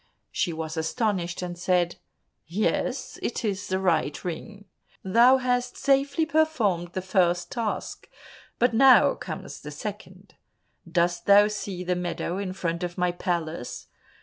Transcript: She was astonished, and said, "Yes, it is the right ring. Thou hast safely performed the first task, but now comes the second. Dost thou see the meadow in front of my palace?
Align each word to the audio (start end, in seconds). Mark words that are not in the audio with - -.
She 0.31 0.51
was 0.51 0.77
astonished, 0.77 1.43
and 1.43 1.55
said, 1.55 1.97
"Yes, 2.47 3.19
it 3.21 3.45
is 3.45 3.67
the 3.67 3.77
right 3.77 4.25
ring. 4.25 4.65
Thou 5.03 5.37
hast 5.37 5.77
safely 5.77 6.25
performed 6.25 6.93
the 6.93 7.03
first 7.03 7.51
task, 7.51 8.09
but 8.57 8.73
now 8.73 9.13
comes 9.13 9.59
the 9.59 9.69
second. 9.69 10.33
Dost 10.91 11.27
thou 11.27 11.47
see 11.47 11.83
the 11.83 11.95
meadow 11.95 12.39
in 12.39 12.51
front 12.53 12.81
of 12.81 12.97
my 12.97 13.11
palace? 13.11 13.89